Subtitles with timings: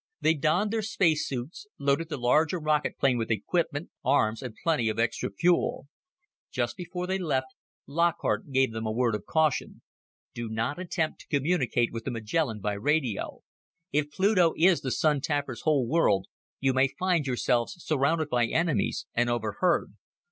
[0.19, 4.89] They donned their space suits, loaded the larger rocket plane with equipment, arms, and plenty
[4.89, 5.89] of extra fuel.
[6.49, 7.53] Just before they left,
[7.85, 9.83] Lockhart gave them a word of caution.
[10.33, 13.41] "Do not attempt to communicate with the Magellan by radio.
[13.91, 16.25] If Pluto is the Sun tappers' home world,
[16.59, 19.93] you may find yourselves surrounded by enemies, and overheard.